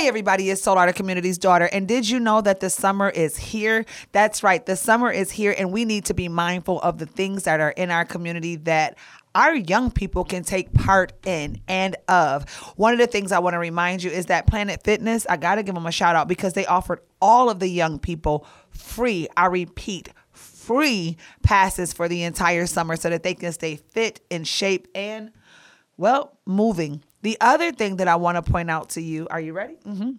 [0.00, 1.68] Hey, everybody, it's Solar Community's daughter.
[1.70, 3.84] And did you know that the summer is here?
[4.12, 7.42] That's right, the summer is here, and we need to be mindful of the things
[7.42, 8.96] that are in our community that
[9.34, 12.48] our young people can take part in and of.
[12.76, 15.56] One of the things I want to remind you is that Planet Fitness, I got
[15.56, 19.28] to give them a shout out because they offered all of the young people free,
[19.36, 24.44] I repeat, free passes for the entire summer so that they can stay fit, in
[24.44, 25.30] shape, and,
[25.98, 27.02] well, moving.
[27.22, 29.76] The other thing that I want to point out to you, are you ready?
[29.86, 30.10] Mm-hmm.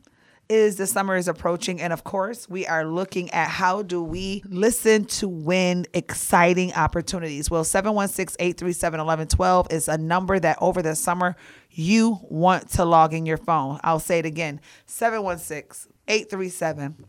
[0.50, 4.44] Is the summer is approaching and of course we are looking at how do we
[4.50, 7.50] listen to win exciting opportunities.
[7.50, 11.38] Well 716-837-1112 is a number that over the summer
[11.70, 13.80] you want to log in your phone.
[13.82, 17.06] I'll say it again 716 837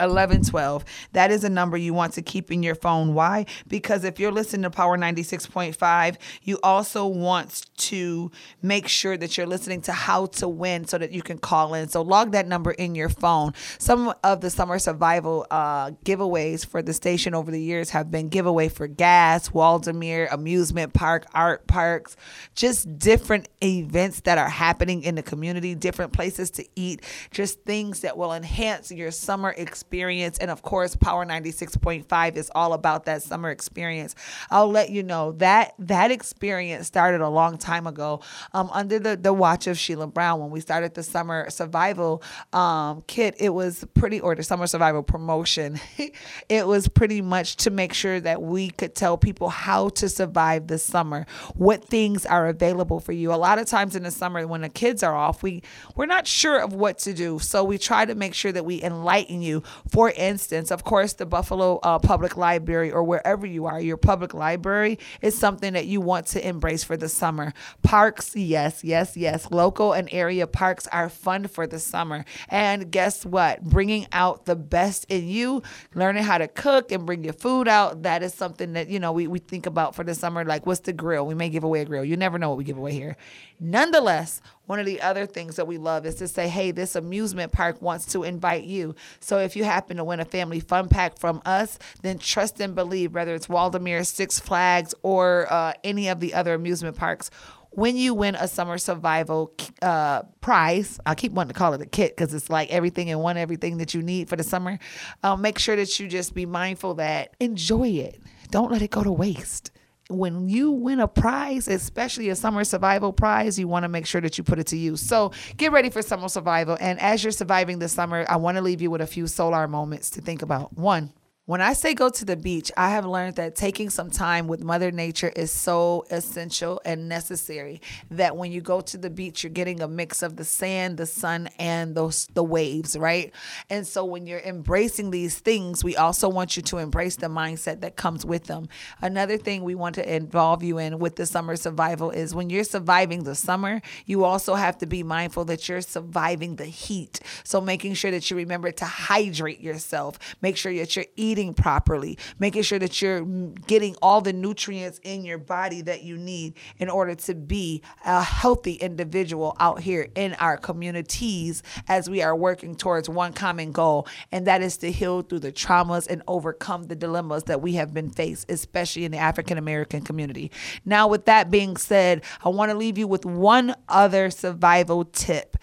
[0.00, 0.84] 1112.
[1.12, 3.14] That is a number you want to keep in your phone.
[3.14, 3.46] Why?
[3.68, 8.30] Because if you're listening to Power 96.5, you also want to
[8.62, 11.88] make sure that you're listening to How to Win so that you can call in.
[11.88, 13.52] So log that number in your phone.
[13.78, 18.28] Some of the summer survival uh, giveaways for the station over the years have been
[18.28, 22.16] giveaway for gas, Waldameer, amusement park, art parks,
[22.54, 28.00] just different events that are happening in the community, different places to eat, just things
[28.00, 30.38] that will enhance your summer experience experience.
[30.38, 34.14] And of course, Power 96.5 is all about that summer experience.
[34.50, 38.20] I'll let you know that that experience started a long time ago
[38.54, 40.40] um, under the, the watch of Sheila Brown.
[40.40, 42.22] When we started the summer survival
[42.54, 45.78] um, kit, it was pretty, or the summer survival promotion,
[46.48, 50.66] it was pretty much to make sure that we could tell people how to survive
[50.66, 53.32] the summer, what things are available for you.
[53.32, 55.62] A lot of times in the summer, when the kids are off, we,
[55.94, 57.38] we're not sure of what to do.
[57.38, 61.26] So we try to make sure that we enlighten you for instance, of course, the
[61.26, 66.00] Buffalo uh, Public Library or wherever you are, your public library is something that you
[66.00, 67.52] want to embrace for the summer.
[67.82, 69.50] Parks, yes, yes, yes.
[69.50, 72.24] Local and area parks are fun for the summer.
[72.48, 73.62] And guess what?
[73.62, 75.62] Bringing out the best in you,
[75.94, 79.12] learning how to cook and bring your food out, that is something that, you know,
[79.12, 80.44] we, we think about for the summer.
[80.44, 81.26] Like, what's the grill?
[81.26, 82.04] We may give away a grill.
[82.04, 83.16] You never know what we give away here.
[83.60, 87.52] Nonetheless, one of the other things that we love is to say, hey, this amusement
[87.52, 88.94] park wants to invite you.
[89.20, 92.74] So if you happen to win a family fun pack from us, then trust and
[92.74, 97.30] believe, whether it's Waldameer, Six Flags, or uh, any of the other amusement parks,
[97.70, 99.52] when you win a summer survival
[99.82, 103.18] uh, prize, I keep wanting to call it a kit because it's like everything in
[103.18, 104.78] one, everything that you need for the summer.
[105.24, 108.20] Uh, make sure that you just be mindful that enjoy it.
[108.50, 109.72] Don't let it go to waste
[110.08, 114.20] when you win a prize, especially a summer survival prize, you want to make sure
[114.20, 115.00] that you put it to use.
[115.00, 116.76] So get ready for summer survival.
[116.80, 119.66] And as you're surviving this summer, I want to leave you with a few solar
[119.66, 120.76] moments to think about.
[120.76, 121.12] One,
[121.46, 124.64] when I say go to the beach, I have learned that taking some time with
[124.64, 129.50] Mother Nature is so essential and necessary that when you go to the beach, you're
[129.52, 133.30] getting a mix of the sand, the sun, and those the waves, right?
[133.68, 137.82] And so when you're embracing these things, we also want you to embrace the mindset
[137.82, 138.66] that comes with them.
[139.02, 142.64] Another thing we want to involve you in with the summer survival is when you're
[142.64, 147.20] surviving the summer, you also have to be mindful that you're surviving the heat.
[147.42, 151.52] So making sure that you remember to hydrate yourself, make sure that you're eating eating
[151.52, 153.24] properly, making sure that you're
[153.66, 158.22] getting all the nutrients in your body that you need in order to be a
[158.22, 164.06] healthy individual out here in our communities as we are working towards one common goal,
[164.30, 167.92] and that is to heal through the traumas and overcome the dilemmas that we have
[167.92, 170.52] been faced, especially in the African American community.
[170.84, 175.56] Now, with that being said, I want to leave you with one other survival tip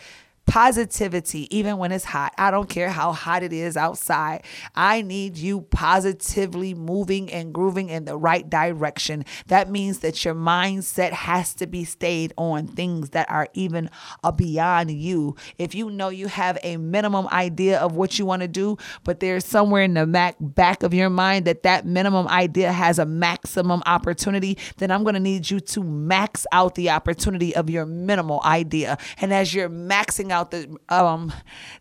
[0.46, 2.34] positivity, even when it's hot.
[2.38, 4.44] I don't care how hot it is outside.
[4.76, 9.24] I need you positively moving and grooving in the right direction.
[9.48, 13.90] That means that your mindset has to be stayed on things that are even
[14.36, 15.38] beyond you.
[15.58, 19.22] If you know you have a minimum idea of what you want to do, but
[19.22, 23.82] there's somewhere in the back of your mind that that minimum idea has a maximum
[23.86, 28.42] opportunity, then I'm going to need you to max out the opportunity of your minimal
[28.44, 28.98] idea.
[29.20, 31.32] And as you're maxing out out the um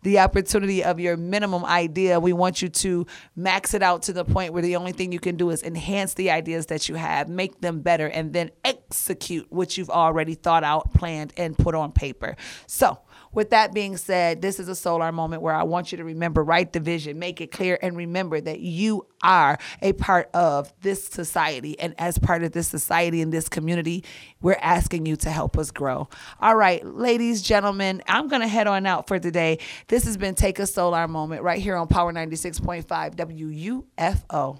[0.03, 2.19] the opportunity of your minimum idea.
[2.19, 5.19] We want you to max it out to the point where the only thing you
[5.19, 9.47] can do is enhance the ideas that you have, make them better, and then execute
[9.49, 12.35] what you've already thought out, planned, and put on paper.
[12.67, 12.99] So
[13.33, 16.43] with that being said, this is a solar moment where I want you to remember,
[16.43, 21.07] write the vision, make it clear, and remember that you are a part of this
[21.07, 21.79] society.
[21.79, 24.03] And as part of this society and this community,
[24.41, 26.09] we're asking you to help us grow.
[26.39, 29.59] All right, ladies, gentlemen, I'm going to head on out for today.
[29.87, 34.59] This has been Take a Solar Moment right here on Power 96.5 WUFO.